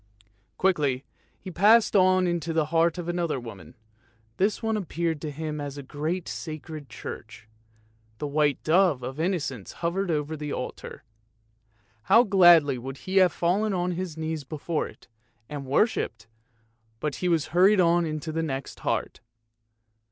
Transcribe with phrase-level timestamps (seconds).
[0.57, 1.05] Quickly
[1.39, 3.75] he passed on into the heart of another woman;
[4.37, 7.47] this one appeared to him as a great sacred church.
[8.17, 11.03] The white dove of Innocence hovered over the altar.
[12.05, 15.07] How gladly would he have fallen on his knees before it,
[15.47, 16.25] and worshipped,
[16.99, 19.19] but he was hurried on into the next heart.